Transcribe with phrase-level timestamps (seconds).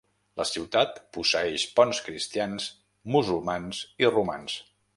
[0.39, 2.67] La ciutat posseeix ponts cristians,
[3.17, 4.57] musulmans i romans.